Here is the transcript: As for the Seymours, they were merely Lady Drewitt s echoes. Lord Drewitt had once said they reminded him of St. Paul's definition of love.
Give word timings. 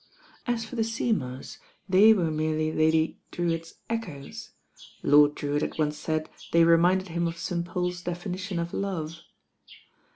As 0.47 0.65
for 0.65 0.75
the 0.75 0.83
Seymours, 0.83 1.59
they 1.87 2.11
were 2.11 2.31
merely 2.31 2.73
Lady 2.73 3.19
Drewitt 3.29 3.61
s 3.61 3.73
echoes. 3.87 4.49
Lord 5.03 5.35
Drewitt 5.35 5.61
had 5.61 5.77
once 5.77 5.95
said 5.99 6.27
they 6.51 6.63
reminded 6.63 7.09
him 7.09 7.27
of 7.27 7.37
St. 7.37 7.63
Paul's 7.67 8.01
definition 8.01 8.57
of 8.57 8.73
love. 8.73 9.19